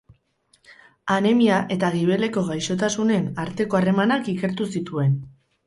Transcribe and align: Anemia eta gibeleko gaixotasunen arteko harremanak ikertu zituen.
Anemia 1.15 1.59
eta 1.75 1.91
gibeleko 1.97 2.43
gaixotasunen 2.49 3.29
arteko 3.47 3.81
harremanak 3.83 4.33
ikertu 4.37 4.71
zituen. 4.77 5.17